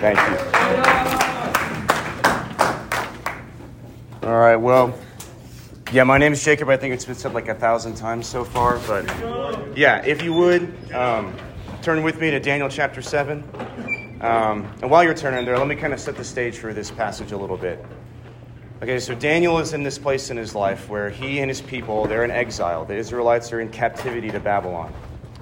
[0.00, 0.36] Thank you.
[4.28, 4.98] All right, well,
[5.92, 6.68] yeah, my name is Jacob.
[6.68, 9.06] I think it's been said like a thousand times so far, but
[9.76, 11.36] yeah, if you would, um,
[11.82, 13.42] turn with me to Daniel chapter 7.
[14.20, 16.90] Um, and while you're turning there, let me kind of set the stage for this
[16.90, 17.84] passage a little bit.
[18.82, 22.06] Okay, so Daniel is in this place in his life where he and his people,
[22.06, 22.84] they're in exile.
[22.84, 24.92] The Israelites are in captivity to Babylon.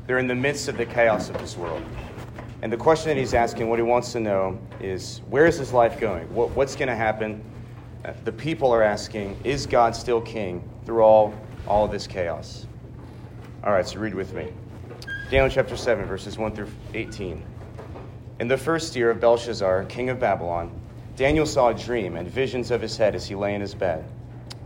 [0.07, 1.83] They're in the midst of the chaos of this world.
[2.61, 5.73] And the question that he's asking, what he wants to know, is where is his
[5.73, 6.33] life going?
[6.35, 7.43] What, what's going to happen?
[8.05, 11.33] Uh, the people are asking, is God still king through all,
[11.69, 12.67] all this chaos?
[13.63, 14.53] All right, so read with me.
[15.31, 17.45] Daniel chapter 7, verses 1 through 18.
[18.41, 20.71] In the first year of Belshazzar, king of Babylon,
[21.17, 24.05] Daniel saw a dream and visions of his head as he lay in his bed.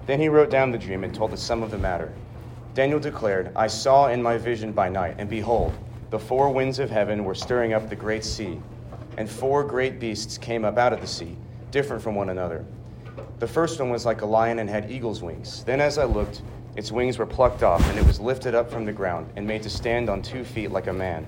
[0.06, 2.12] Then he wrote down the dream and told the sum of the matter.
[2.74, 5.74] Daniel declared, I saw in my vision by night, and behold,
[6.12, 8.60] the four winds of heaven were stirring up the great sea,
[9.16, 11.38] and four great beasts came up out of the sea,
[11.70, 12.66] different from one another.
[13.38, 15.64] The first one was like a lion and had eagle's wings.
[15.64, 16.42] Then, as I looked,
[16.76, 19.62] its wings were plucked off, and it was lifted up from the ground, and made
[19.62, 21.26] to stand on two feet like a man.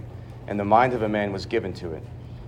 [0.49, 2.03] And the mind of a man was given to it.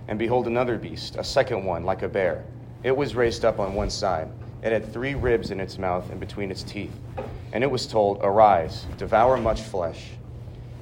[0.07, 2.45] And behold, another beast, a second one, like a bear
[2.83, 4.29] it was raised up on one side.
[4.61, 6.93] It had three ribs in its mouth and between its teeth.
[7.51, 10.11] And it was told, Arise, devour much flesh.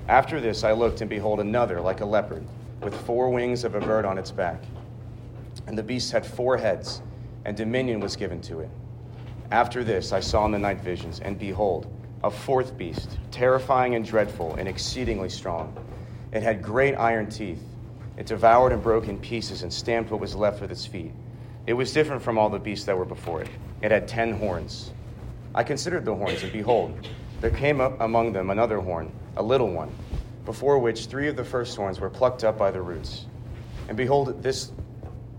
[0.08, 2.44] After this I looked, and behold, another, like a leopard,
[2.81, 4.64] with four wings of a bird on its back.
[5.67, 7.02] And the beast had four heads,
[7.45, 8.70] and dominion was given to it.
[9.52, 11.88] After this I saw in the night visions, and behold,
[12.23, 15.75] a fourth beast, terrifying and dreadful, and exceedingly strong.
[16.31, 17.64] It had great iron teeth.
[18.17, 21.12] It devoured and broke in pieces, and stamped what was left with its feet
[21.67, 23.50] it was different from all the beasts that were before it.
[23.81, 24.92] It had ten horns.
[25.53, 27.08] I considered the horns, and behold,
[27.45, 29.91] there came up among them another horn, a little one,
[30.45, 33.27] before which three of the first horns were plucked up by the roots.
[33.88, 34.71] And behold, this,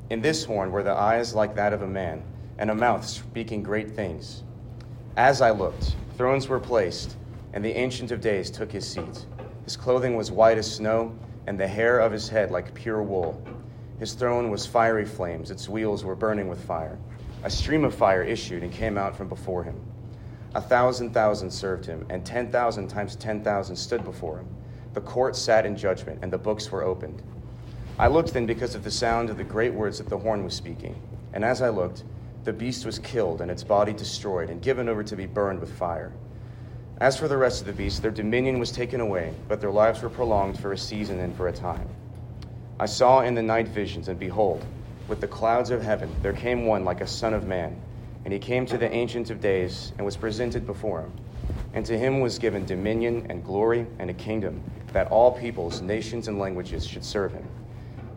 [0.08, 2.22] in this horn were the eyes like that of a man,
[2.58, 4.44] and a mouth speaking great things.
[5.16, 7.16] As I looked, thrones were placed,
[7.54, 9.26] and the Ancient of Days took his seat.
[9.64, 11.12] His clothing was white as snow,
[11.48, 13.44] and the hair of his head like pure wool.
[13.98, 17.00] His throne was fiery flames, its wheels were burning with fire.
[17.42, 19.74] A stream of fire issued and came out from before him.
[20.56, 24.48] A thousand thousand served him, and ten thousand times ten thousand stood before him.
[24.94, 27.22] The court sat in judgment, and the books were opened.
[27.98, 30.54] I looked then because of the sound of the great words that the horn was
[30.54, 30.98] speaking.
[31.34, 32.04] And as I looked,
[32.44, 35.76] the beast was killed, and its body destroyed, and given over to be burned with
[35.76, 36.10] fire.
[37.02, 40.00] As for the rest of the beasts, their dominion was taken away, but their lives
[40.00, 41.86] were prolonged for a season and for a time.
[42.80, 44.64] I saw in the night visions, and behold,
[45.06, 47.78] with the clouds of heaven there came one like a son of man.
[48.26, 51.12] And he came to the Ancient of Days and was presented before him.
[51.74, 56.26] And to him was given dominion and glory and a kingdom, that all peoples, nations,
[56.26, 57.48] and languages should serve him.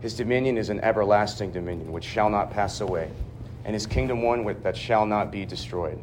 [0.00, 3.08] His dominion is an everlasting dominion which shall not pass away,
[3.64, 6.00] and his kingdom one that shall not be destroyed.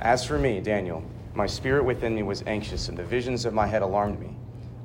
[0.00, 1.04] As for me, Daniel,
[1.34, 4.34] my spirit within me was anxious, and the visions of my head alarmed me.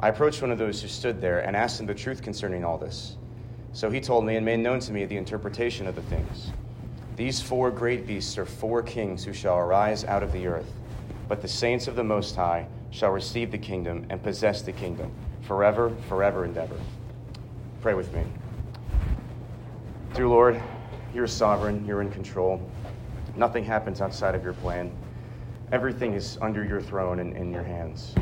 [0.02, 2.78] I approached one of those who stood there and asked him the truth concerning all
[2.78, 3.16] this.
[3.72, 6.52] So he told me and made known to me the interpretation of the things.
[7.16, 10.70] These four great beasts are four kings who shall arise out of the earth,
[11.30, 15.12] but the saints of the Most High shall receive the kingdom and possess the kingdom
[15.42, 16.76] forever, forever and ever.
[17.82, 18.24] Pray with me.
[20.14, 20.62] Dear Lord,
[21.14, 22.70] you're sovereign, you're in control.
[23.38, 24.92] Nothing happens outside of your plan.
[25.72, 28.14] Everything is under your throne and in your hands.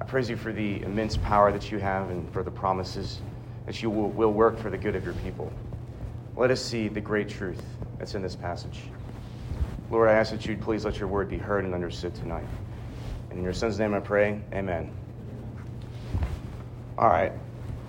[0.00, 3.20] I praise you for the immense power that you have and for the promises
[3.66, 5.52] that you will, will work for the good of your people.
[6.34, 7.62] Let us see the great truth
[7.98, 8.80] that's in this passage.
[9.90, 12.46] Lord, I ask that you'd please let your word be heard and understood tonight.
[13.28, 14.90] And in your son's name I pray, amen.
[16.96, 17.32] All right.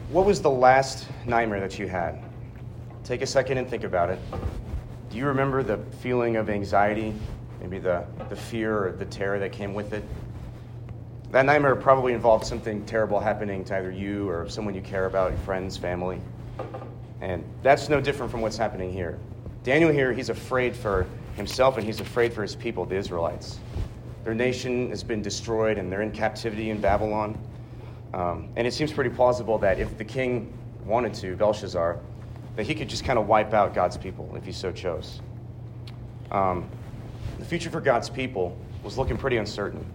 [0.10, 2.22] What was the last nightmare that you had?
[3.06, 4.20] Take a second and think about it.
[5.10, 7.14] Do you remember the feeling of anxiety,
[7.62, 10.04] maybe the, the fear or the terror that came with it?
[11.32, 15.32] That nightmare probably involved something terrible happening to either you or someone you care about,
[15.32, 16.20] your friends, family.
[17.22, 19.20] And that's no different from what's happening here.
[19.64, 23.60] Daniel here, he's afraid for himself and he's afraid for his people, the Israelites.
[24.24, 27.38] Their nation has been destroyed and they're in captivity in Babylon.
[28.14, 30.54] Um, and it seems pretty plausible that if the king
[30.86, 32.00] wanted to, Belshazzar,
[32.56, 35.22] that he could just kind of wipe out God's people if he so chose.
[36.32, 36.70] Um,
[37.40, 39.86] the future for God's people was looking pretty uncertain.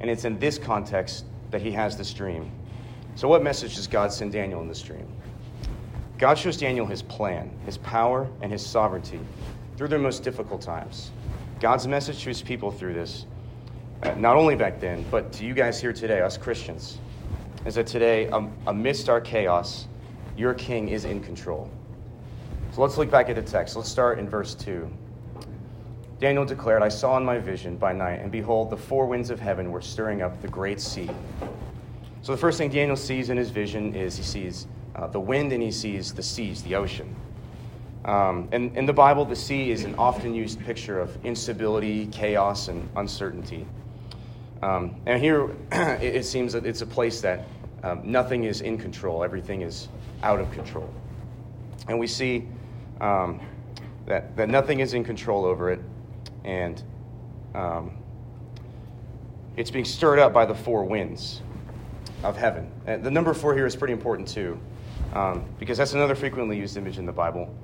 [0.00, 2.50] And it's in this context that he has this dream.
[3.14, 5.06] So, what message does God send Daniel in this dream?
[6.18, 9.20] God shows Daniel his plan, his power, and his sovereignty
[9.76, 11.12] through their most difficult times.
[11.60, 13.24] God's message to his people through this,
[14.02, 16.98] uh, not only back then, but to you guys here today, us Christians,
[17.66, 19.86] is that today, um, amidst our chaos,
[20.36, 21.70] your king is in control.
[22.72, 23.76] So let's look back at the text.
[23.76, 24.90] Let's start in verse 2.
[26.18, 29.38] Daniel declared, I saw in my vision by night, and behold, the four winds of
[29.38, 31.08] heaven were stirring up the great sea.
[32.22, 35.52] So the first thing Daniel sees in his vision is he sees uh, the wind
[35.52, 37.14] and he sees the seas, the ocean.
[38.04, 42.68] Um, and in the Bible, the sea is an often used picture of instability, chaos,
[42.68, 43.66] and uncertainty.
[44.62, 47.44] Um, and here it, it, seems that it's a place that
[47.84, 49.88] um, nothing is in control, everything is
[50.22, 50.92] out of control.
[51.86, 52.48] And we see
[53.00, 53.40] um,
[54.06, 55.80] that, that nothing is in control over it
[56.44, 56.82] and
[57.54, 57.92] um,
[59.56, 61.42] it's being stirred up by the four winds
[62.22, 62.70] of heaven.
[62.86, 64.58] And the number four here is pretty important too,
[65.14, 67.54] um, because that's another frequently used image in the Bible.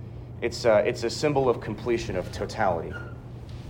[0.40, 2.92] It's, uh, it's a symbol of completion, of totality.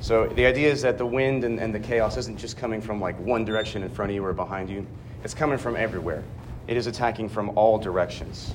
[0.00, 3.00] So the idea is that the wind and, and the chaos isn't just coming from
[3.00, 4.86] like one direction in front of you or behind you,
[5.22, 6.22] it's coming from everywhere.
[6.66, 8.52] It is attacking from all directions.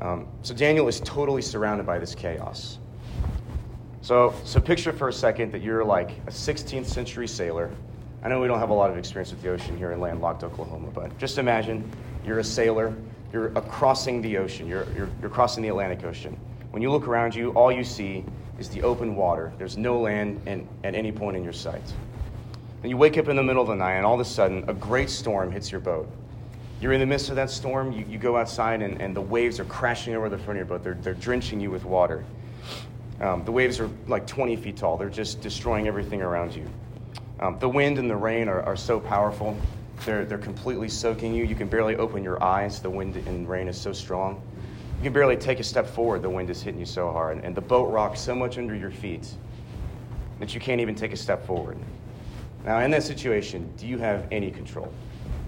[0.00, 2.78] Um, so Daniel is totally surrounded by this chaos.
[4.00, 7.70] So, so picture for a second that you're like a 16th century sailor.
[8.22, 10.42] I know we don't have a lot of experience with the ocean here in landlocked
[10.42, 11.88] Oklahoma, but just imagine
[12.24, 12.94] you're a sailor,
[13.32, 16.38] you're crossing the ocean, you're, you're, you're crossing the Atlantic Ocean.
[16.70, 18.24] When you look around you, all you see
[18.58, 19.52] is the open water.
[19.56, 21.82] There's no land in, at any point in your sight.
[22.82, 24.64] And you wake up in the middle of the night, and all of a sudden,
[24.68, 26.08] a great storm hits your boat.
[26.80, 29.60] You're in the midst of that storm, you, you go outside, and, and the waves
[29.60, 30.82] are crashing over the front of your boat.
[30.82, 32.24] They're, they're drenching you with water.
[33.20, 36.68] Um, the waves are like 20 feet tall, they're just destroying everything around you.
[37.40, 39.56] Um, the wind and the rain are, are so powerful,
[40.04, 41.44] they're, they're completely soaking you.
[41.44, 44.42] You can barely open your eyes, the wind and rain is so strong.
[44.98, 47.38] You can barely take a step forward, the wind is hitting you so hard.
[47.44, 49.32] And the boat rocks so much under your feet
[50.40, 51.78] that you can't even take a step forward.
[52.64, 54.92] Now, in that situation, do you have any control?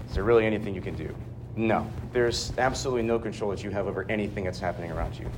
[0.07, 1.13] Is there really anything you can do?
[1.55, 1.89] No.
[2.13, 5.29] There's absolutely no control that you have over anything that's happening around you.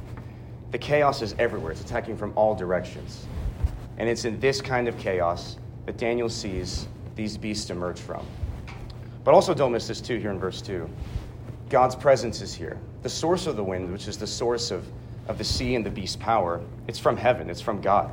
[0.71, 3.25] The chaos is everywhere, it's attacking from all directions.
[3.97, 8.25] And it's in this kind of chaos that Daniel sees these beasts emerge from.
[9.23, 10.89] But also, don't miss this too here in verse 2.
[11.69, 12.77] God's presence is here.
[13.03, 14.85] The source of the wind, which is the source of,
[15.27, 18.11] of the sea and the beast's power, it's from heaven, it's from God.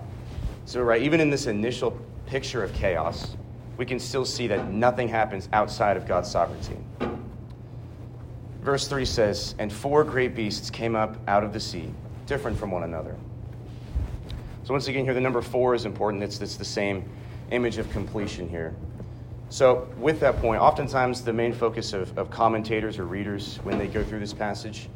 [0.67, 3.37] So, right, even in this initial picture of chaos,
[3.77, 6.77] we can still see that nothing happens outside of God's sovereignty.
[8.63, 11.93] Verse 3 says, And four great beasts came up out of the sea
[12.27, 13.17] different from one another.
[14.63, 16.23] So, once again, here the number four is important.
[16.23, 17.05] It's, it's the same
[17.51, 18.75] image of completion here.
[19.49, 23.89] So, with that point, oftentimes the main focus of, of commentators or readers when they
[23.89, 24.89] go through this passage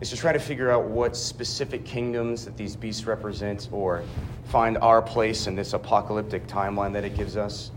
[0.00, 4.02] is to try to figure out what specific kingdoms that these beasts represent or
[4.46, 7.70] find our place in this apocalyptic timeline that it gives us.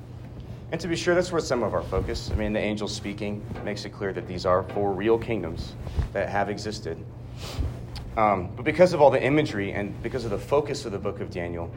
[0.71, 2.31] And to be sure, that's where some of our focus.
[2.31, 5.75] I mean, the angel speaking makes it clear that these are four real kingdoms
[6.13, 6.97] that have existed.
[8.18, 11.19] Um, but because of all the imagery and because of the focus of the book
[11.19, 11.71] of Daniel,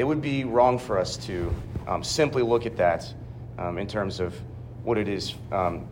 [0.00, 1.54] it would be wrong for us to
[1.86, 3.12] um, simply look at that
[3.58, 4.34] um, in terms of
[4.82, 5.86] what it is, um,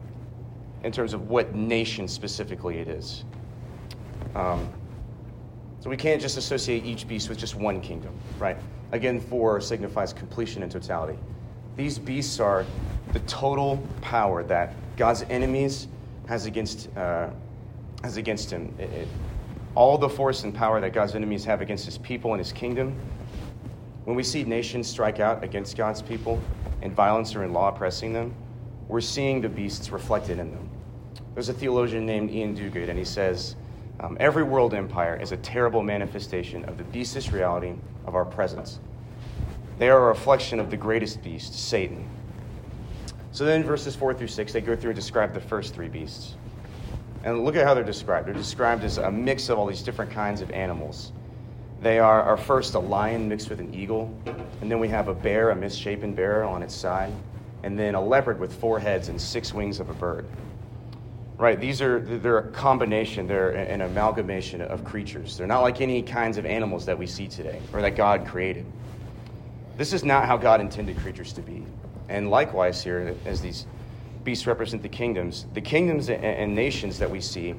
[0.82, 3.24] in terms of what nation specifically it is.
[4.34, 4.66] Um,
[5.80, 8.56] so we can't just associate each beast with just one kingdom, right?
[8.92, 11.18] Again, four signifies completion and totality.
[11.76, 12.64] These beasts are
[13.12, 15.86] the total power that God's enemies
[16.28, 17.28] has against, uh,
[18.02, 18.74] has against him.
[18.78, 19.08] It, it,
[19.74, 22.98] all the force and power that God's enemies have against his people and his kingdom,
[24.08, 26.40] when we see nations strike out against God's people
[26.80, 28.34] and violence or in law oppressing them,
[28.88, 30.66] we're seeing the beasts reflected in them.
[31.34, 33.54] There's a theologian named Ian Duguid, and he says,
[34.00, 37.74] um, Every world empire is a terrible manifestation of the beastish reality
[38.06, 38.80] of our presence.
[39.76, 42.08] They are a reflection of the greatest beast, Satan.
[43.32, 46.34] So then, verses 4 through 6, they go through and describe the first three beasts.
[47.24, 48.26] And look at how they're described.
[48.26, 51.12] They're described as a mix of all these different kinds of animals.
[51.80, 54.12] They are, are first a lion mixed with an eagle,
[54.60, 57.12] and then we have a bear, a misshapen bear on its side,
[57.62, 60.26] and then a leopard with four heads and six wings of a bird.
[61.36, 65.36] Right, these are they're a combination, they're an amalgamation of creatures.
[65.36, 68.66] They're not like any kinds of animals that we see today or that God created.
[69.76, 71.64] This is not how God intended creatures to be.
[72.08, 73.66] And likewise, here, as these
[74.24, 75.46] beasts represent the kingdoms.
[75.54, 77.54] The kingdoms and nations that we see,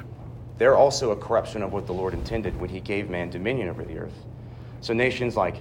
[0.60, 3.84] they're also a corruption of what the Lord intended when he gave man dominion over
[3.84, 4.26] the earth.
[4.82, 5.56] So nations like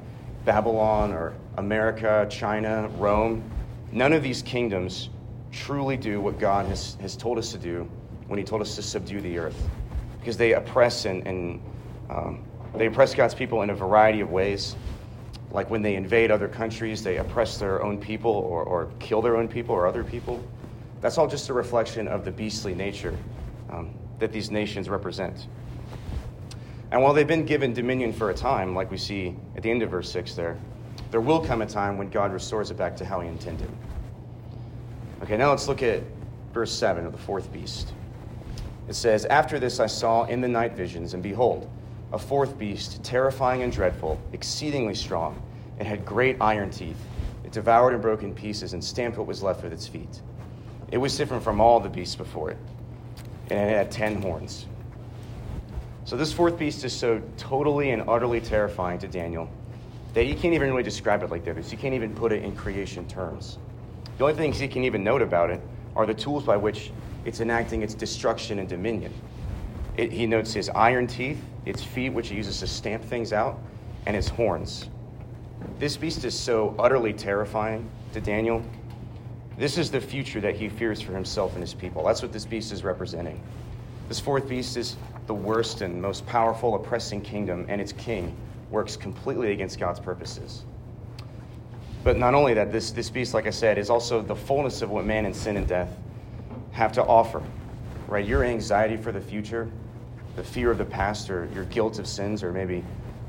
[0.45, 3.49] Babylon or America, China, Rome,
[3.93, 5.09] none of these kingdoms
[5.53, 7.89] truly do what God has, has told us to do
[8.27, 9.69] when he told us to subdue the earth.
[10.19, 11.63] Because they oppress and, and
[12.11, 14.75] um, they oppress God's people in a variety of ways.
[15.53, 19.37] Like when they invade other countries, they oppress their own people or, or kill their
[19.37, 20.43] own people or other people.
[21.01, 23.17] That's all just a reflection of the beastly nature
[23.71, 25.47] um, that these nations represent.
[26.91, 29.83] And while they've been given dominion for a time, like we see at the end
[29.83, 30.57] of verse 6 there,
[31.11, 33.71] there will come a time when God restores it back to how he intended.
[35.23, 36.03] Okay, now let's look at
[36.53, 37.93] verse 7 of the fourth beast.
[38.89, 41.71] It says, After this I saw in the night visions, and behold,
[42.13, 45.43] a fourth beast, terrifying and dreadful, exceedingly strong,
[45.79, 46.99] and had great iron teeth.
[47.45, 50.23] It devoured and broke in pieces and stamped what was left with its feet.
[50.91, 52.59] It was different from all the beasts before it,
[53.51, 54.67] and it had ten horns.
[56.05, 59.49] So this fourth beast is so totally and utterly terrifying to Daniel
[60.15, 61.71] that he can't even really describe it like others.
[61.71, 63.59] He can't even put it in creation terms.
[64.17, 65.61] The only things he can even note about it
[65.95, 66.91] are the tools by which
[67.25, 69.13] it's enacting its destruction and dominion.
[69.97, 73.61] It, he notes his iron teeth, its feet, which he uses to stamp things out,
[74.07, 74.89] and his horns.
[75.79, 78.63] This beast is so utterly terrifying to Daniel.
[79.59, 82.05] This is the future that he fears for himself and his people.
[82.05, 83.41] That's what this beast is representing.
[84.07, 84.97] This fourth beast is
[85.27, 88.37] the worst and most powerful, oppressing kingdom, and its king
[88.71, 90.63] works completely against God's purposes.
[92.05, 94.91] But not only that, this, this beast, like I said, is also the fullness of
[94.91, 95.91] what man and sin and death
[96.71, 97.43] have to offer.
[98.07, 98.25] Right?
[98.25, 99.69] Your anxiety for the future,
[100.37, 102.85] the fear of the past, or your guilt of sins, or maybe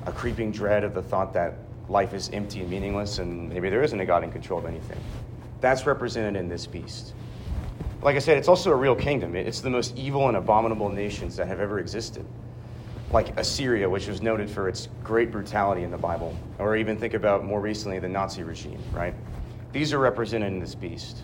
[0.05, 1.55] a creeping dread of the thought that
[1.89, 4.99] life is empty and meaningless and maybe there isn't a God in control of anything.
[5.61, 7.13] That's represented in this beast.
[8.01, 9.35] Like I said, it's also a real kingdom.
[9.35, 12.25] It's the most evil and abominable nations that have ever existed.
[13.11, 17.13] Like Assyria, which was noted for its great brutality in the Bible, or even think
[17.13, 19.13] about more recently the Nazi regime, right?
[19.73, 21.23] These are represented in this beast.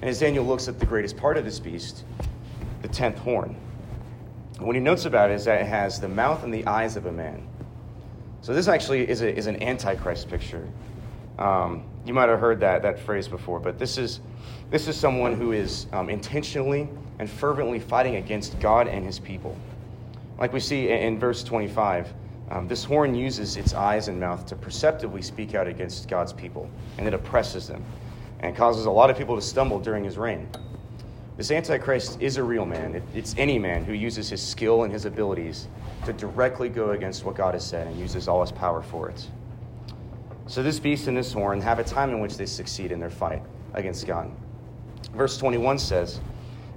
[0.00, 2.04] And as Daniel looks at the greatest part of this beast,
[2.82, 3.56] the tenth horn,
[4.60, 7.06] what he notes about it is that it has the mouth and the eyes of
[7.06, 7.46] a man.
[8.40, 10.68] So this actually is, a, is an antichrist picture.
[11.38, 14.20] Um, you might have heard that, that phrase before, but this is,
[14.70, 19.56] this is someone who is um, intentionally and fervently fighting against God and his people.
[20.38, 22.12] Like we see in, in verse 25,
[22.50, 26.68] um, this horn uses its eyes and mouth to perceptively speak out against God's people,
[26.98, 27.82] and it oppresses them
[28.40, 30.46] and causes a lot of people to stumble during his reign.
[31.36, 32.94] This Antichrist is a real man.
[32.94, 35.68] It, it's any man who uses his skill and his abilities
[36.04, 39.26] to directly go against what God has said and uses all his power for it.
[40.46, 43.10] So this beast and this horn have a time in which they succeed in their
[43.10, 44.30] fight against God.
[45.14, 46.20] Verse 21 says,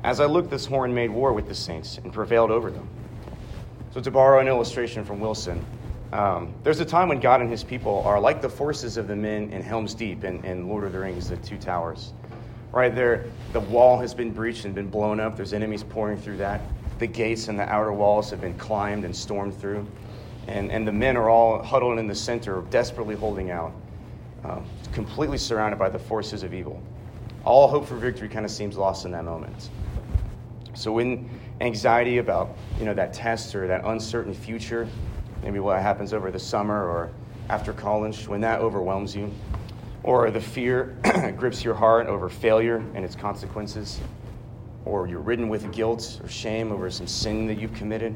[0.04, 2.88] As I looked, this horn made war with the saints and prevailed over them.
[3.94, 5.64] So to borrow an illustration from Wilson,
[6.14, 9.16] um, there's a time when God and his people are like the forces of the
[9.16, 12.14] men in Helm's Deep and in Lord of the Rings, the Two Towers.
[12.72, 15.36] Right there, the wall has been breached and been blown up.
[15.36, 16.62] There's enemies pouring through that.
[17.00, 19.86] The gates and the outer walls have been climbed and stormed through
[20.48, 23.74] and, and the men are all huddled in the center, desperately holding out,
[24.44, 26.82] um, completely surrounded by the forces of evil.
[27.44, 29.70] All hope for victory kind of seems lost in that moment.
[30.74, 34.88] So when anxiety about you know that test or that uncertain future,
[35.44, 37.12] maybe what happens over the summer or
[37.50, 39.32] after college, when that overwhelms you,
[40.04, 40.98] or the fear
[41.38, 44.00] grips your heart over failure and its consequences,
[44.86, 48.16] or you're ridden with guilt or shame over some sin that you've committed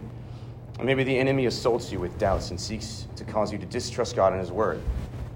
[0.83, 4.33] maybe the enemy assaults you with doubts and seeks to cause you to distrust God
[4.33, 4.81] and His Word.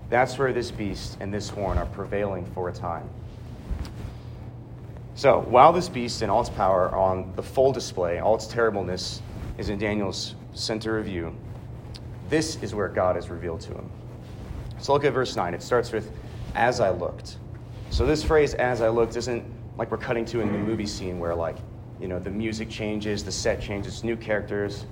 [0.10, 3.10] That's where this beast and this horn are prevailing for a time.
[5.16, 8.48] So, while this beast and all its power are on the full display, all its
[8.48, 9.22] terribleness
[9.58, 11.34] is in Daniel's center of view,
[12.30, 13.90] this is where God is revealed to him.
[14.80, 15.54] So, look at verse 9.
[15.54, 16.12] It starts with,
[16.54, 17.38] As I looked.
[17.92, 19.46] So, this phrase, as I looked, isn't
[19.78, 21.58] like we're cutting to in the movie scene where, like,
[22.00, 24.86] you know, the music changes, the set changes, new characters.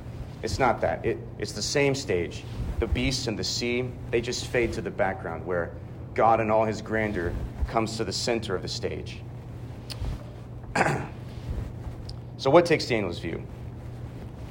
[0.44, 1.06] It's not that.
[1.06, 2.44] It, it's the same stage.
[2.80, 5.72] The beasts and the sea, they just fade to the background where
[6.14, 7.34] God in all his grandeur
[7.70, 9.22] comes to the center of the stage.
[12.38, 13.42] so, what takes Daniel's view?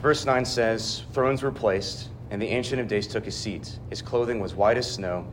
[0.01, 3.79] Verse 9 says Thrones were placed, and the Ancient of Days took his seat.
[3.91, 5.27] His clothing was white as snow,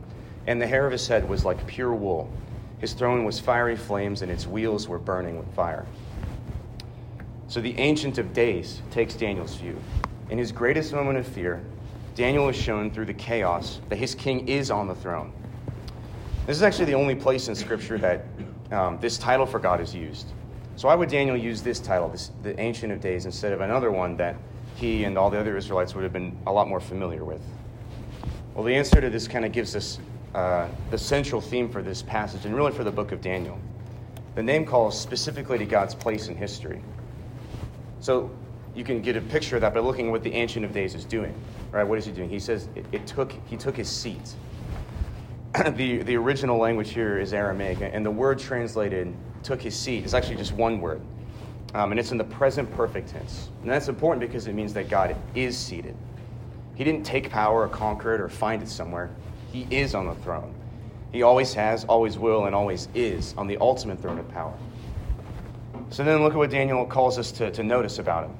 [0.46, 2.30] and the hair of his head was like pure wool.
[2.80, 5.86] His throne was fiery flames, and its wheels were burning with fire.
[7.48, 9.76] So, the Ancient of Days takes Daniel's view.
[10.30, 11.60] In his greatest moment of fear,
[12.14, 15.32] Daniel is shown through the chaos that his king is on the throne.
[16.46, 18.24] This is actually the only place in Scripture that
[18.70, 20.28] um, this title for God is used.
[20.76, 23.90] So, why would Daniel use this title, this, the Ancient of Days, instead of another
[23.90, 24.36] one that
[24.76, 27.42] he and all the other Israelites would have been a lot more familiar with?
[28.54, 29.98] Well, the answer to this kind of gives us
[30.34, 33.58] uh, the central theme for this passage and really for the book of Daniel.
[34.36, 36.82] The name calls specifically to God's place in history.
[37.98, 38.30] So,
[38.74, 40.94] you can get a picture of that by looking at what the Ancient of Days
[40.94, 41.34] is doing.
[41.70, 41.84] Right?
[41.84, 42.28] What is he doing?
[42.28, 44.34] He says it, it took, he took his seat.
[45.72, 49.12] the, the original language here is Aramaic, and the word translated
[49.42, 51.00] took his seat is actually just one word.
[51.74, 53.48] Um, and it's in the present perfect tense.
[53.62, 55.96] And that's important because it means that God is seated.
[56.74, 59.10] He didn't take power or conquer it or find it somewhere.
[59.52, 60.54] He is on the throne.
[61.12, 64.54] He always has, always will, and always is on the ultimate throne of power.
[65.90, 68.36] So then look at what Daniel calls us to, to notice about him.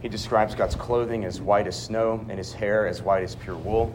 [0.00, 3.56] He describes God's clothing as white as snow and his hair as white as pure
[3.56, 3.94] wool.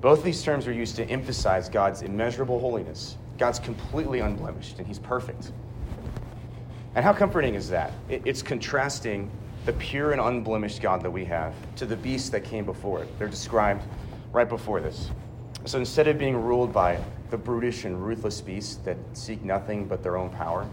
[0.00, 3.16] Both these terms are used to emphasize God's immeasurable holiness.
[3.38, 5.52] God's completely unblemished and he's perfect.
[6.94, 7.92] And how comforting is that?
[8.08, 9.30] It's contrasting
[9.66, 13.18] the pure and unblemished God that we have to the beast that came before it.
[13.18, 13.82] They're described
[14.32, 15.10] right before this.
[15.64, 16.98] So instead of being ruled by
[17.30, 20.68] the brutish and ruthless beasts that seek nothing but their own power,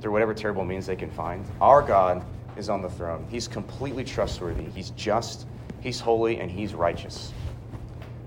[0.00, 2.24] through whatever terrible means they can find, our God
[2.58, 3.26] is on the throne.
[3.30, 5.46] He's completely trustworthy, He's just,
[5.80, 7.32] He's holy, and He's righteous.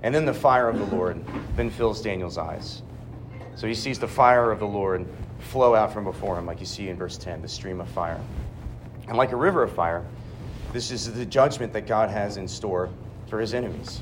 [0.04, 1.24] And then the fire of the Lord
[1.56, 2.82] then fills Daniel's eyes.
[3.56, 5.06] So he sees the fire of the Lord
[5.40, 8.20] flow out from before him, like you see in verse 10, the stream of fire.
[9.08, 10.04] And like a river of fire,
[10.74, 12.90] this is the judgment that God has in store
[13.28, 14.02] for his enemies.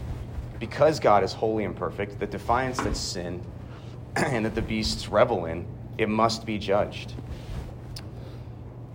[0.59, 3.41] Because God is holy and perfect, the defiance that sin
[4.15, 5.65] and that the beasts revel in,
[5.97, 7.13] it must be judged.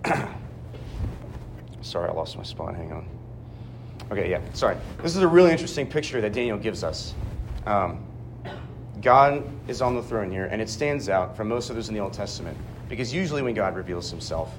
[1.85, 2.75] Sorry, I lost my spot.
[2.75, 3.07] Hang on.
[4.11, 4.75] Okay, yeah, sorry.
[5.03, 7.13] This is a really interesting picture that Daniel gives us.
[7.67, 8.03] Um,
[9.01, 12.01] God is on the throne here, and it stands out from most others in the
[12.01, 12.57] Old Testament
[12.89, 14.51] because usually when God reveals himself,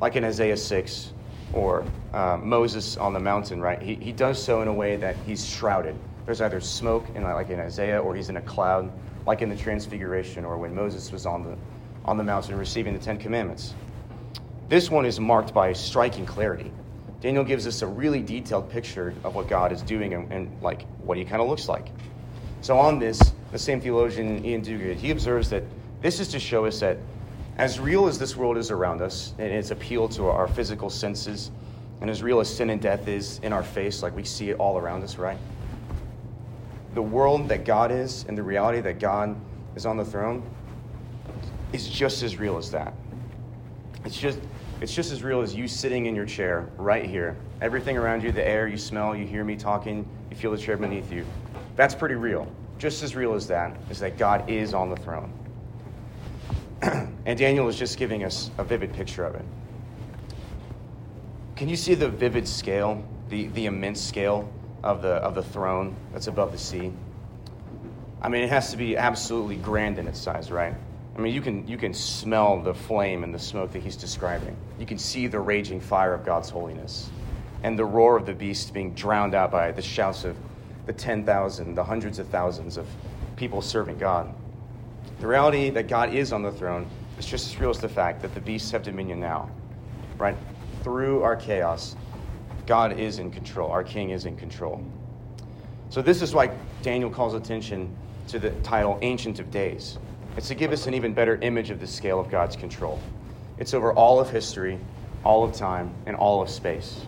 [0.00, 1.12] like in Isaiah 6
[1.52, 5.16] or uh, Moses on the mountain, right, he, he does so in a way that
[5.26, 5.96] he's shrouded.
[6.24, 8.92] There's either smoke, in, like in Isaiah, or he's in a cloud,
[9.26, 11.56] like in the Transfiguration, or when Moses was on the,
[12.04, 13.74] on the mountain receiving the Ten Commandments.
[14.68, 16.70] This one is marked by striking clarity.
[17.20, 20.86] Daniel gives us a really detailed picture of what God is doing and, and like
[20.98, 21.88] what he kind of looks like.
[22.60, 25.64] So on this, the same theologian Ian Duguid, he observes that
[26.02, 26.98] this is to show us that
[27.56, 31.50] as real as this world is around us and its appeal to our physical senses,
[32.00, 34.58] and as real as sin and death is in our face, like we see it
[34.58, 35.38] all around us, right?
[36.94, 39.34] The world that God is and the reality that God
[39.74, 40.42] is on the throne
[41.72, 42.92] is just as real as that.
[44.04, 44.38] It's just
[44.80, 47.36] it's just as real as you sitting in your chair right here.
[47.60, 50.76] Everything around you, the air, you smell, you hear me talking, you feel the chair
[50.76, 51.26] beneath you.
[51.74, 52.50] That's pretty real.
[52.78, 55.32] Just as real as that is that God is on the throne.
[56.82, 59.44] and Daniel is just giving us a vivid picture of it.
[61.56, 64.48] Can you see the vivid scale, the, the immense scale
[64.84, 66.92] of the, of the throne that's above the sea?
[68.22, 70.74] I mean, it has to be absolutely grand in its size, right?
[71.18, 74.56] I mean, you can, you can smell the flame and the smoke that he's describing.
[74.78, 77.10] You can see the raging fire of God's holiness
[77.64, 80.36] and the roar of the beast being drowned out by the shouts of
[80.86, 82.86] the 10,000, the hundreds of thousands of
[83.34, 84.32] people serving God.
[85.18, 86.86] The reality that God is on the throne
[87.18, 89.50] is just as real as the fact that the beasts have dominion now,
[90.18, 90.36] right?
[90.84, 91.96] Through our chaos,
[92.64, 93.72] God is in control.
[93.72, 94.84] Our king is in control.
[95.90, 96.52] So, this is why
[96.82, 97.92] Daniel calls attention
[98.28, 99.98] to the title Ancient of Days.
[100.38, 103.00] It's to give us an even better image of the scale of God's control.
[103.58, 104.78] It's over all of history,
[105.24, 107.00] all of time, and all of space.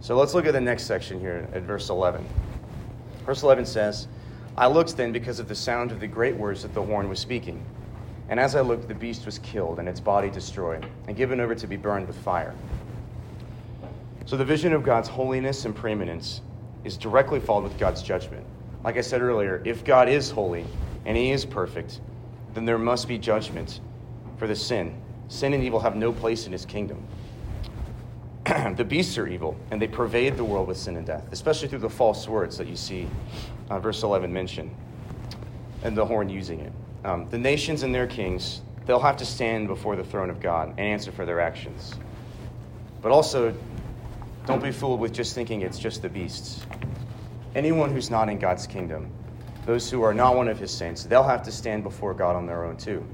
[0.00, 2.26] So let's look at the next section here at verse 11.
[3.24, 4.08] Verse 11 says,
[4.56, 7.20] I looked then because of the sound of the great words that the horn was
[7.20, 7.64] speaking.
[8.28, 11.54] And as I looked, the beast was killed and its body destroyed and given over
[11.54, 12.56] to be burned with fire.
[14.26, 16.40] So the vision of God's holiness and preeminence
[16.82, 18.44] is directly followed with God's judgment.
[18.82, 20.66] Like I said earlier, if God is holy,
[21.04, 22.00] and he is perfect,
[22.54, 23.80] then there must be judgment
[24.36, 25.00] for the sin.
[25.28, 27.02] Sin and evil have no place in his kingdom.
[28.76, 31.80] the beasts are evil, and they pervade the world with sin and death, especially through
[31.80, 33.06] the false words that you see
[33.70, 34.74] uh, verse 11 mentioned,
[35.82, 36.72] and the horn using it.
[37.04, 40.70] Um, the nations and their kings, they'll have to stand before the throne of God
[40.70, 41.94] and answer for their actions.
[43.02, 43.54] But also,
[44.46, 46.64] don't be fooled with just thinking it's just the beasts.
[47.54, 49.10] Anyone who's not in God's kingdom
[49.68, 52.46] those who are not one of his saints, they'll have to stand before God on
[52.46, 53.04] their own too.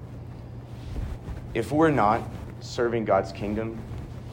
[1.52, 2.22] If we're not
[2.60, 3.76] serving God's kingdom,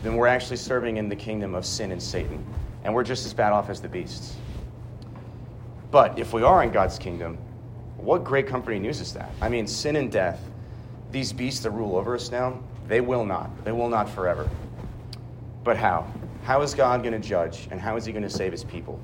[0.03, 2.45] then we're actually serving in the kingdom of sin and Satan,
[2.83, 4.35] and we're just as bad off as the beasts.
[5.89, 7.39] But if we are in God's kingdom,
[7.97, 9.31] what great comforting news is that?
[9.41, 10.39] I mean, sin and death,
[11.09, 13.65] these beasts that rule over us now, they will not.
[13.65, 14.47] They will not forever.
[15.63, 16.05] But how?
[16.43, 18.99] How is God going to judge, and how is he going to save his people?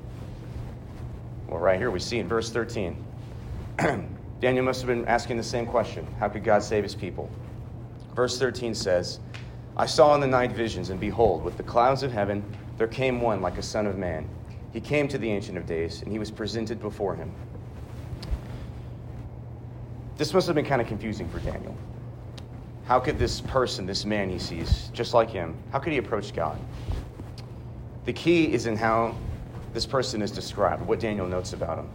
[1.48, 3.06] Well, right here we see in verse 13.
[4.40, 7.30] Daniel must have been asking the same question How could God save his people?
[8.14, 9.20] Verse 13 says,
[9.76, 12.42] I saw in the night visions, and behold, with the clouds of heaven,
[12.76, 14.28] there came one like a son of man.
[14.72, 17.32] He came to the Ancient of Days, and he was presented before him.
[20.16, 21.76] This must have been kind of confusing for Daniel.
[22.86, 26.34] How could this person, this man he sees, just like him, how could he approach
[26.34, 26.58] God?
[28.04, 29.14] The key is in how
[29.72, 31.88] this person is described, what Daniel notes about him.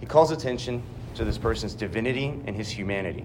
[0.00, 0.82] He calls attention
[1.14, 3.24] to this person's divinity and his humanity.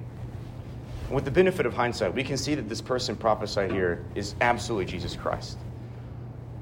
[1.05, 4.35] And with the benefit of hindsight, we can see that this person prophesied here is
[4.41, 5.57] absolutely Jesus Christ.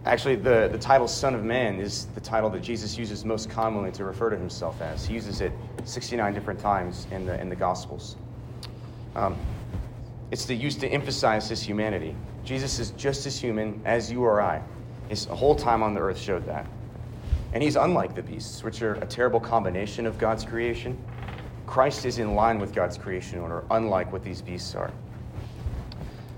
[0.05, 3.91] Actually, the, the title Son of Man is the title that Jesus uses most commonly
[3.91, 5.05] to refer to himself as.
[5.05, 5.51] He uses it
[5.83, 8.15] 69 different times in the, in the Gospels.
[9.15, 9.37] Um,
[10.31, 12.15] it's the used to emphasize his humanity.
[12.43, 14.63] Jesus is just as human as you or I.
[15.09, 16.65] His whole time on the earth showed that.
[17.53, 20.97] And he's unlike the beasts, which are a terrible combination of God's creation.
[21.71, 24.91] Christ is in line with God's creation order, unlike what these beasts are.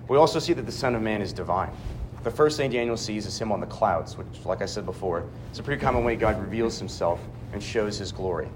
[0.07, 1.71] We also see that the Son of Man is divine.
[2.21, 5.27] The first thing Daniel sees is him on the clouds, which, like I said before,
[5.49, 7.19] it's a pretty common way God reveals himself
[7.51, 8.47] and shows his glory.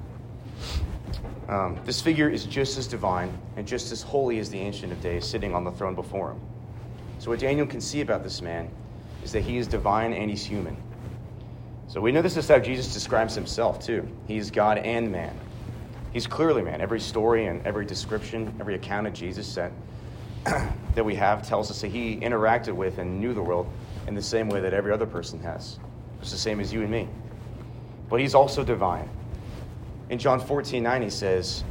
[1.50, 5.02] Um, this figure is just as divine and just as holy as the Ancient of
[5.02, 6.42] Days sitting on the throne before him.
[7.18, 8.70] So, what Daniel can see about this man
[9.24, 10.78] is that he is divine and he's human.
[11.88, 14.08] So, we know this is how Jesus describes himself, too.
[14.28, 15.36] He's God and man.
[16.14, 16.82] He's clearly man.
[16.82, 19.72] Every story and every description, every account of Jesus that,
[20.96, 23.68] that we have tells us that he interacted with and knew the world
[24.08, 25.80] in the same way that every other person has.
[26.22, 27.08] It's the same as you and me.
[28.10, 29.10] But he's also divine.
[30.10, 31.64] In John 14, 9, he says,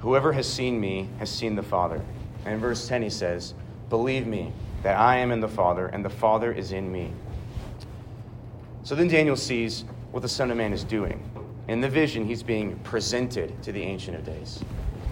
[0.00, 2.00] Whoever has seen me has seen the Father.
[2.44, 3.54] And in verse 10, he says,
[3.88, 7.12] Believe me that I am in the Father, and the Father is in me.
[8.82, 11.22] So then Daniel sees what the Son of Man is doing.
[11.68, 14.62] In the vision, he's being presented to the Ancient of Days.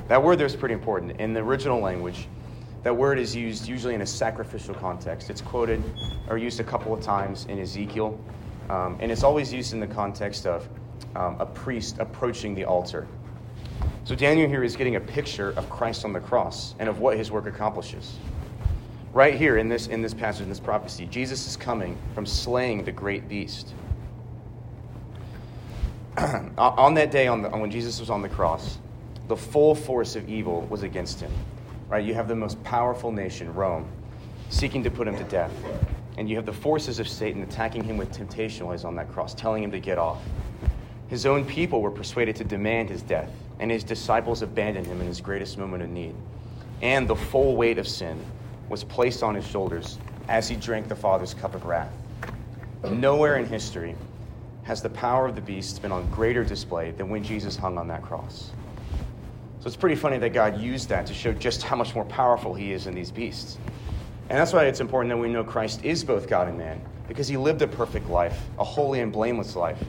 [0.06, 1.20] That word there is pretty important.
[1.20, 2.28] In the original language,
[2.84, 5.30] that word is used usually in a sacrificial context.
[5.30, 5.82] It's quoted
[6.28, 8.20] or used a couple of times in Ezekiel,
[8.70, 10.68] um, and it's always used in the context of
[11.16, 13.08] um, a priest approaching the altar.
[14.04, 17.16] So Daniel here is getting a picture of Christ on the cross and of what
[17.16, 18.16] his work accomplishes.
[19.12, 22.84] Right here in this, in this passage, in this prophecy, Jesus is coming from slaying
[22.84, 23.72] the great beast.
[26.58, 28.78] on that day, on, the, when Jesus was on the cross,
[29.26, 31.32] the full force of evil was against him.
[31.88, 32.04] Right?
[32.04, 33.88] You have the most powerful nation, Rome,
[34.48, 35.52] seeking to put him to death.
[36.16, 39.10] And you have the forces of Satan attacking him with temptation while he's on that
[39.10, 40.22] cross, telling him to get off.
[41.08, 45.06] His own people were persuaded to demand his death, and his disciples abandoned him in
[45.06, 46.14] his greatest moment of need.
[46.80, 48.24] And the full weight of sin
[48.68, 49.98] was placed on his shoulders
[50.28, 51.92] as he drank the Father's cup of wrath.
[52.84, 53.96] Nowhere in history
[54.64, 57.86] has the power of the beast been on greater display than when Jesus hung on
[57.88, 58.50] that cross.
[59.60, 62.54] So it's pretty funny that God used that to show just how much more powerful
[62.54, 63.58] he is than these beasts.
[64.28, 67.28] And that's why it's important that we know Christ is both God and man, because
[67.28, 69.82] he lived a perfect life, a holy and blameless life.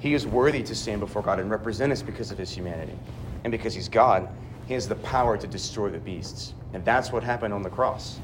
[0.00, 2.98] He is worthy to stand before God and represent us because of his humanity.
[3.44, 4.28] And because he's God,
[4.66, 6.54] he has the power to destroy the beasts.
[6.72, 8.18] And that's what happened on the cross.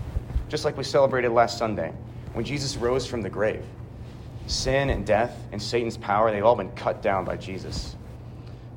[0.48, 1.92] Just like we celebrated last Sunday,
[2.32, 3.64] when Jesus rose from the grave.
[4.50, 7.94] Sin and death and Satan's power, they've all been cut down by Jesus.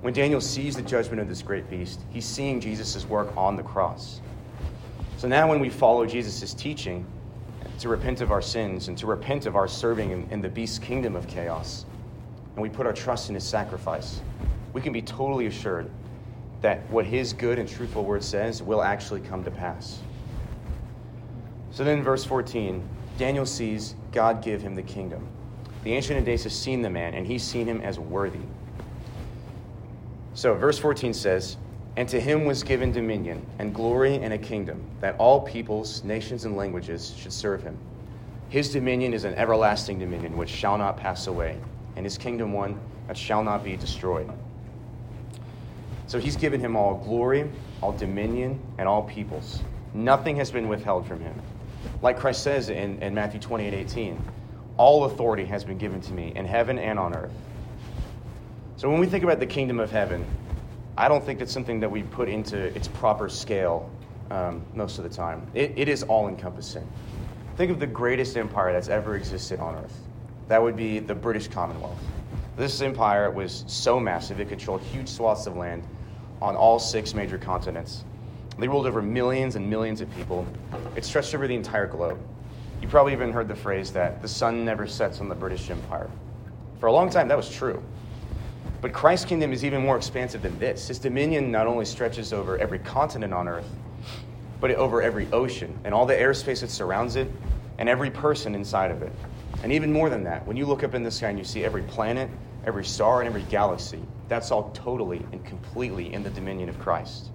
[0.02, 3.64] When Daniel sees the judgment of this great beast, he's seeing Jesus' work on the
[3.64, 4.22] cross.
[5.18, 7.08] So now, when we follow Jesus' teaching
[7.80, 10.78] to repent of our sins and to repent of our serving in, in the beast's
[10.78, 11.88] kingdom of chaos,
[12.54, 14.22] and we put our trust in his sacrifice,
[14.74, 15.90] we can be totally assured
[16.62, 20.02] that what his good and truthful word says will actually come to pass.
[21.72, 25.28] So then, verse 14, Daniel sees God give him the kingdom.
[25.84, 28.40] The Ancient of Days has seen the man, and he's seen him as worthy.
[30.34, 31.58] So, verse 14 says,
[31.98, 36.46] And to him was given dominion, and glory, and a kingdom, that all peoples, nations,
[36.46, 37.78] and languages should serve him.
[38.50, 41.58] His dominion is an everlasting dominion which shall not pass away
[41.96, 44.30] and his kingdom one that shall not be destroyed.
[46.08, 47.50] So he's given him all glory,
[47.82, 49.62] all dominion, and all peoples.
[49.94, 51.34] Nothing has been withheld from him.
[52.02, 54.22] Like Christ says in, in Matthew 28 18,
[54.78, 57.32] all authority has been given to me in heaven and on earth.
[58.78, 60.26] So when we think about the kingdom of heaven,
[60.98, 63.90] I don't think it's something that we put into its proper scale
[64.32, 65.48] um, most of the time.
[65.54, 66.88] It, it is all encompassing.
[67.56, 70.00] Think of the greatest empire that's ever existed on earth
[70.48, 71.98] that would be the British Commonwealth.
[72.58, 75.84] This empire was so massive, it controlled huge swaths of land
[76.42, 78.04] on all six major continents.
[78.60, 80.46] They ruled over millions and millions of people.
[80.96, 82.20] It stretched over the entire globe.
[82.84, 86.12] You probably even heard the phrase that the sun never sets on the British Empire.
[86.82, 87.82] For a long time, that was true.
[88.82, 90.90] But Christ's kingdom is even more expansive than this.
[90.90, 93.70] His dominion not only stretches over every continent on earth,
[94.60, 97.32] but over every ocean and all the airspace that surrounds it
[97.78, 99.14] and every person inside of it.
[99.64, 101.64] And even more than that, when you look up in the sky and you see
[101.64, 102.30] every planet,
[102.66, 107.30] every star, and every galaxy, that's all totally and completely in the dominion of Christ.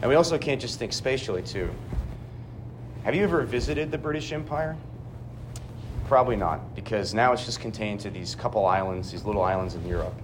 [0.00, 1.70] And we also can't just think spatially, too.
[3.04, 4.76] Have you ever visited the British Empire?
[6.06, 9.84] Probably not, because now it's just contained to these couple islands, these little islands in
[9.88, 10.14] Europe.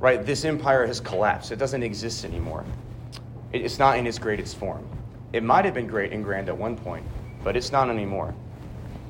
[0.00, 0.24] Right?
[0.24, 1.52] This empire has collapsed.
[1.52, 2.64] It doesn't exist anymore.
[3.52, 4.88] It's not in its greatest form.
[5.34, 7.04] It might have been great and grand at one point,
[7.42, 8.34] but it's not anymore.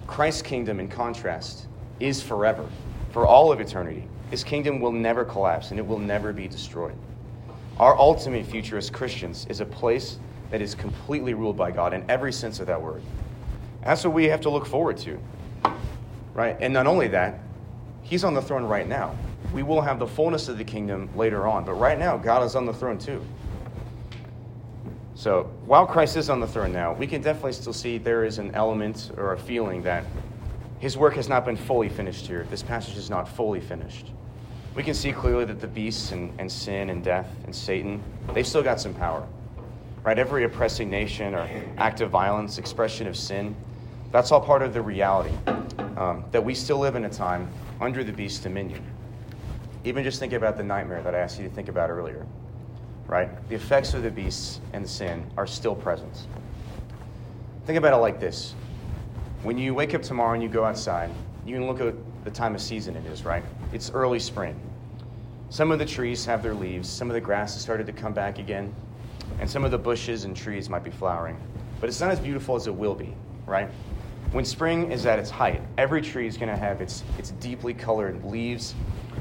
[0.09, 1.69] Christ's kingdom, in contrast,
[2.01, 2.69] is forever,
[3.13, 4.09] for all of eternity.
[4.33, 6.97] His kingdom will never collapse and it will never be destroyed.
[7.79, 10.19] Our ultimate future as Christians is a place
[10.55, 13.03] that is completely ruled by God in every sense of that word.
[13.83, 15.19] That's what we have to look forward to.
[16.33, 16.57] Right?
[16.61, 17.41] And not only that,
[18.03, 19.17] He's on the throne right now.
[19.53, 22.55] We will have the fullness of the kingdom later on, but right now, God is
[22.55, 23.21] on the throne too.
[25.17, 28.39] So while Christ is on the throne now, we can definitely still see there is
[28.39, 30.05] an element or a feeling that
[30.79, 32.47] his work has not been fully finished here.
[32.49, 34.13] This passage is not fully finished.
[34.77, 38.01] We can see clearly that the beasts and, and sin and death and Satan,
[38.35, 39.27] they've still got some power.
[40.05, 40.19] Right?
[40.19, 43.57] Every oppressing nation or act of violence, expression of sin,
[44.13, 45.35] that's all part of the reality
[45.97, 47.49] um, that we still live in a time
[47.81, 48.85] under the beast's dominion.
[49.83, 52.25] Even just think about the nightmare that I asked you to think about earlier
[53.07, 53.49] right?
[53.49, 56.27] The effects of the beast and sin are still present.
[57.67, 58.55] Think about it like this
[59.43, 61.11] when you wake up tomorrow and you go outside,
[61.45, 63.45] you can look at the time of season it is, right?
[63.75, 64.59] It's early spring.
[65.51, 68.15] Some of the trees have their leaves, some of the grass has started to come
[68.15, 68.75] back again,
[69.41, 71.39] and some of the bushes and trees might be flowering.
[71.81, 73.15] But it's not as beautiful as it will be,
[73.47, 73.69] right?
[74.33, 77.75] When spring is at its height, every tree is going to have its, its deeply
[77.75, 78.75] colored leaves.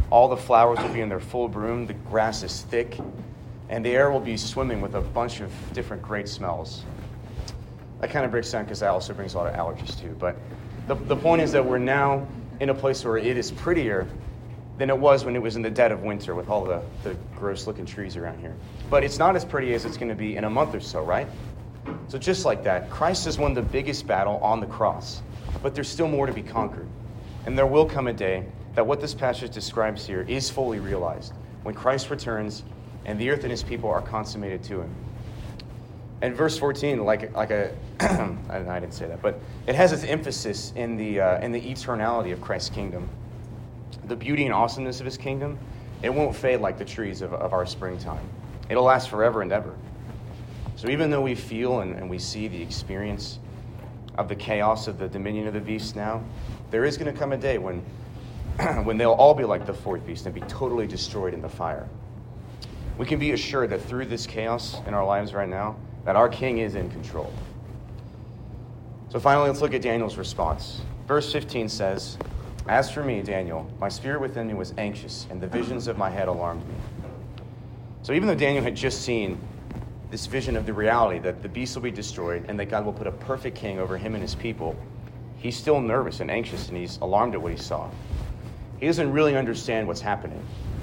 [0.09, 1.85] All the flowers will be in their full bloom.
[1.85, 2.97] The grass is thick
[3.69, 6.83] and the air will be swimming with a bunch of different great smells.
[8.01, 10.15] That kind of breaks down because that also brings a lot of allergies too.
[10.19, 10.35] But
[10.87, 12.27] the, the point is that we're now
[12.59, 14.07] in a place where it is prettier
[14.77, 17.15] than it was when it was in the dead of winter with all the, the
[17.35, 18.55] gross looking trees around here.
[18.89, 21.03] But it's not as pretty as it's going to be in a month or so,
[21.03, 21.27] right?
[22.07, 25.21] So, just like that, Christ has won the biggest battle on the cross,
[25.61, 26.87] but there's still more to be conquered.
[27.45, 31.33] And there will come a day that what this passage describes here is fully realized.
[31.63, 32.63] When Christ returns,
[33.05, 34.95] and the earth and his people are consummated to him.
[36.21, 40.71] And verse 14, like, like a, I didn't say that, but it has its emphasis
[40.75, 43.09] in the, uh, in the eternality of Christ's kingdom.
[44.05, 45.57] The beauty and awesomeness of his kingdom,
[46.01, 48.27] it won't fade like the trees of, of our springtime.
[48.69, 49.73] It'll last forever and ever.
[50.75, 53.39] So even though we feel and, and we see the experience
[54.17, 56.23] of the chaos of the dominion of the beast now,
[56.71, 57.83] there is going to come a day when,
[58.83, 61.87] when they'll all be like the fourth beast and be totally destroyed in the fire
[62.97, 65.75] we can be assured that through this chaos in our lives right now,
[66.05, 67.31] that our King is in control.
[69.09, 70.81] So finally, let's look at Daniel's response.
[71.07, 72.17] Verse 15 says,
[72.67, 76.09] As for me, Daniel, my spirit within me was anxious, and the visions of my
[76.09, 76.75] head alarmed me.
[78.03, 79.37] So even though Daniel had just seen
[80.09, 82.93] this vision of the reality that the beast will be destroyed and that God will
[82.93, 84.75] put a perfect king over him and his people,
[85.37, 87.89] he's still nervous and anxious and he's alarmed at what he saw.
[88.79, 90.41] He doesn't really understand what's happening.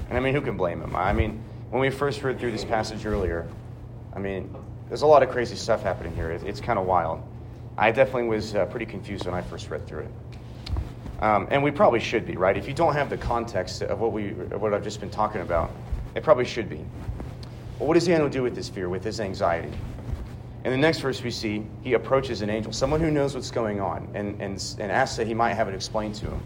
[0.09, 0.95] And I mean, who can blame him?
[0.95, 3.47] I mean, when we first read through this passage earlier,
[4.13, 4.53] I mean,
[4.87, 6.31] there's a lot of crazy stuff happening here.
[6.31, 7.23] It's, kind of wild.
[7.77, 10.11] I definitely was uh, pretty confused when I first read through it.
[11.21, 12.57] Um, and we probably should be, right?
[12.57, 15.71] If you don't have the context of what, we, what I've just been talking about,
[16.15, 16.83] it probably should be.
[17.77, 19.71] Well, what does the Daniel do with this fear, with this anxiety?
[20.63, 23.79] In the next verse, we see he approaches an angel, someone who knows what's going
[23.79, 26.41] on, and, and, and asks that he might have it explained to him.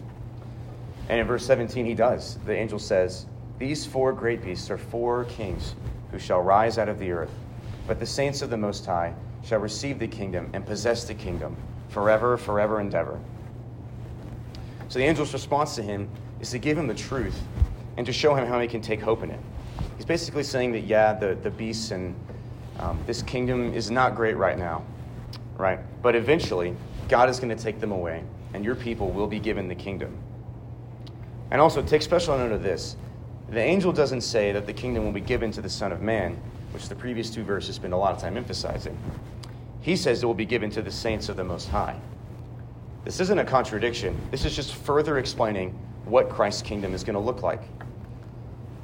[1.08, 2.38] And in verse 17, he does.
[2.46, 3.26] The angel says,
[3.58, 5.74] these four great beasts are four kings
[6.10, 7.32] who shall rise out of the earth.
[7.86, 11.56] But the saints of the Most High shall receive the kingdom and possess the kingdom
[11.88, 13.18] forever, forever and ever.
[14.88, 16.08] So the angel's response to him
[16.40, 17.38] is to give him the truth
[17.96, 19.40] and to show him how he can take hope in it.
[19.96, 22.14] He's basically saying that, yeah, the, the beasts and
[22.78, 24.84] um, this kingdom is not great right now,
[25.56, 25.80] right?
[26.02, 26.76] But eventually,
[27.08, 28.22] God is going to take them away,
[28.52, 30.16] and your people will be given the kingdom.
[31.50, 32.96] And also, take special note of this
[33.48, 36.36] the angel doesn't say that the kingdom will be given to the Son of Man,
[36.72, 38.98] which the previous two verses spend a lot of time emphasizing.
[39.80, 41.96] He says it will be given to the saints of the Most High.
[43.06, 44.20] This isn't a contradiction.
[44.30, 45.70] This is just further explaining
[46.04, 47.62] what Christ's kingdom is going to look like.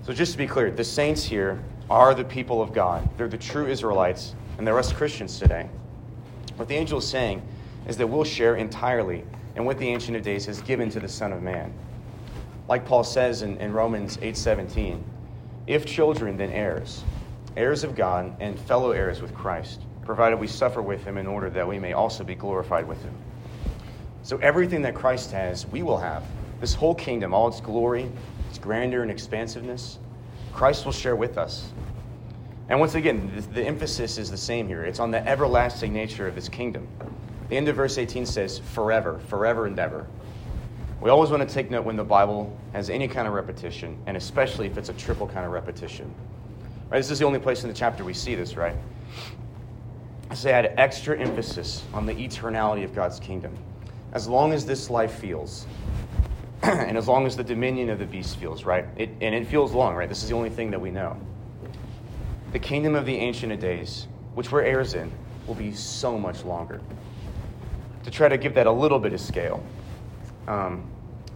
[0.05, 3.07] So, just to be clear, the saints here are the people of God.
[3.19, 5.69] They're the true Israelites, and they're us Christians today.
[6.57, 7.43] What the angel is saying
[7.87, 9.25] is that we'll share entirely
[9.57, 11.75] in what the Ancient of Days has given to the Son of Man
[12.69, 15.03] like Paul says in, in Romans 8:17,
[15.67, 17.05] if children, then heirs,
[17.57, 21.51] heirs of God and fellow heirs with Christ, provided we suffer with him in order
[21.51, 23.15] that we may also be glorified with him.
[24.23, 26.25] So everything that Christ has, we will have.
[26.61, 28.11] This whole kingdom, all its glory,
[28.49, 29.99] its grandeur and expansiveness,
[30.53, 31.73] Christ will share with us.
[32.69, 34.85] And once again, the, the emphasis is the same here.
[34.85, 36.87] It's on the everlasting nature of his kingdom.
[37.49, 40.07] The end of verse 18 says, forever, forever and ever.
[41.01, 44.17] We always want to take note when the Bible has any kind of repetition, and
[44.17, 46.15] especially if it's a triple kind of repetition.
[46.91, 46.99] Right?
[46.99, 48.77] This is the only place in the chapter we see this, right?
[50.33, 53.53] So they add extra emphasis on the eternality of God's kingdom.
[54.13, 55.67] As long as this life feels,
[56.63, 58.85] and as long as the dominion of the beast feels, right?
[58.97, 60.09] It, and it feels long, right?
[60.09, 61.17] This is the only thing that we know.
[62.53, 65.11] The kingdom of the Ancient of Days, which we're heirs in,
[65.47, 66.81] will be so much longer.
[68.05, 69.65] To try to give that a little bit of scale,
[70.47, 70.85] um,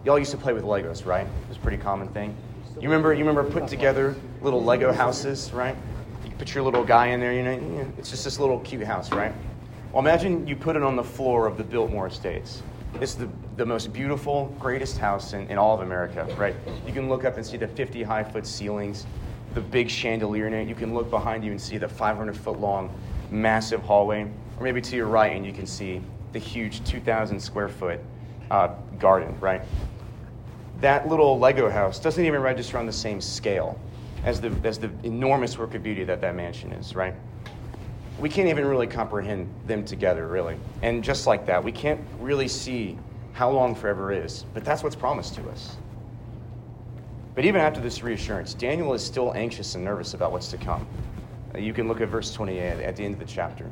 [0.05, 1.25] y'all used to play with Legos, right?
[1.25, 2.35] It was a pretty common thing.
[2.75, 5.75] You remember, you remember putting together little Lego houses, right?
[6.23, 9.11] You put your little guy in there, you know, it's just this little cute house,
[9.11, 9.33] right?
[9.97, 12.61] Well, imagine you put it on the floor of the Biltmore Estates.
[13.01, 16.53] It's the, the most beautiful, greatest house in, in all of America, right?
[16.85, 19.07] You can look up and see the 50 high foot ceilings,
[19.55, 20.67] the big chandelier in it.
[20.67, 22.95] You can look behind you and see the 500 foot long,
[23.31, 24.29] massive hallway.
[24.59, 25.99] Or maybe to your right and you can see
[26.31, 27.99] the huge 2,000 square foot
[28.51, 29.63] uh, garden, right?
[30.79, 33.79] That little Lego house doesn't even register on the same scale
[34.23, 37.15] as the, as the enormous work of beauty that that mansion is, right?
[38.19, 40.57] We can't even really comprehend them together, really.
[40.81, 42.97] And just like that, we can't really see
[43.33, 45.77] how long forever is, but that's what's promised to us.
[47.35, 50.87] But even after this reassurance, Daniel is still anxious and nervous about what's to come.
[51.53, 53.69] Uh, you can look at verse 28 at the end of the chapter.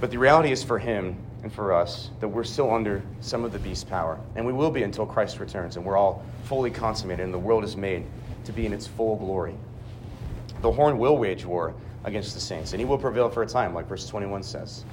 [0.00, 3.52] But the reality is for him and for us that we're still under some of
[3.52, 7.24] the beast's power, and we will be until Christ returns and we're all fully consummated
[7.24, 8.06] and the world is made
[8.44, 9.54] to be in its full glory.
[10.62, 13.74] The horn will wage war against the saints, and he will prevail for a time,
[13.74, 14.84] like verse 21 says.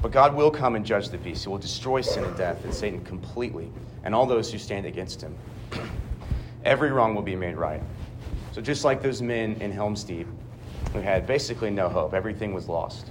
[0.00, 1.44] But God will come and judge the beast.
[1.44, 3.70] He will destroy sin and death and Satan completely,
[4.04, 5.36] and all those who stand against him.
[6.64, 7.82] Every wrong will be made right.
[8.52, 10.26] So, just like those men in Helm's Deep
[10.92, 13.10] who had basically no hope, everything was lost.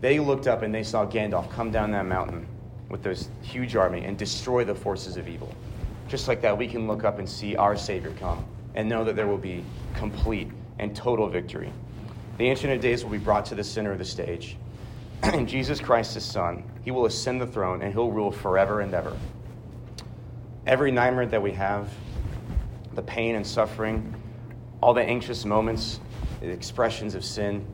[0.00, 2.46] They looked up and they saw Gandalf come down that mountain
[2.90, 5.52] with this huge army and destroy the forces of evil.
[6.08, 9.16] Just like that, we can look up and see our Savior come and know that
[9.16, 11.72] there will be complete and total victory.
[12.38, 14.58] The Ancient of Days will be brought to the center of the stage.
[15.22, 18.92] and Jesus Christ, his Son, he will ascend the throne and he'll rule forever and
[18.92, 19.16] ever.
[20.66, 21.88] Every nightmare that we have,
[22.94, 24.14] the pain and suffering,
[24.82, 26.00] all the anxious moments,
[26.40, 27.66] the expressions of sin,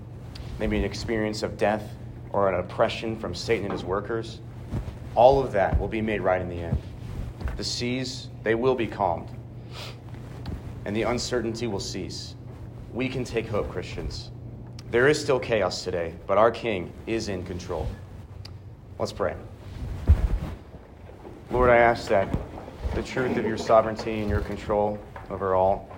[0.61, 1.97] maybe an experience of death
[2.31, 4.41] or an oppression from Satan and his workers,
[5.15, 6.79] all of that will be made right in the end.
[7.57, 9.29] The seas, they will be calmed,
[10.85, 12.37] and the uncertainty will cease.
[12.93, 14.32] We can take hope, Christians.
[14.93, 17.89] There is still chaos today, but our King is in control.
[18.99, 19.35] Let's pray.
[21.51, 22.29] Lord, I ask that
[22.95, 24.99] the truth of your sovereignty and your control
[25.31, 25.89] over all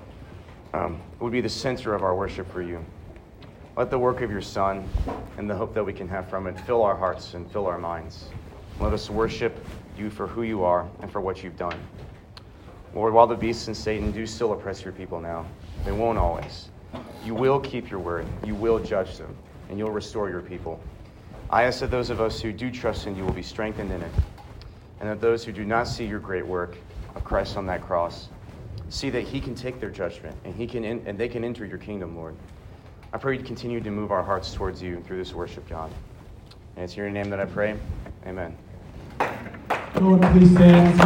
[0.74, 2.84] um, would be the center of our worship for you.
[3.76, 4.88] Let the work of your Son
[5.38, 7.78] and the hope that we can have from it fill our hearts and fill our
[7.78, 8.26] minds.
[8.78, 9.58] Let us worship
[9.98, 11.80] you for who you are and for what you've done.
[12.94, 15.46] Lord, while the beasts and Satan do still oppress your people now,
[15.84, 16.68] they won't always.
[17.24, 19.36] You will keep your word, you will judge them,
[19.68, 20.80] and you'll restore your people.
[21.50, 24.02] I ask that those of us who do trust in you will be strengthened in
[24.02, 24.10] it,
[25.00, 26.76] and that those who do not see your great work
[27.14, 28.28] of Christ on that cross
[28.88, 31.64] see that he can take their judgment and, he can in, and they can enter
[31.64, 32.34] your kingdom, Lord.
[33.12, 35.92] I pray you continue to move our hearts towards you through this worship, God.
[36.76, 37.76] And it's in your name that I pray.
[38.26, 38.56] Amen.
[40.00, 41.00] Lord, please stand.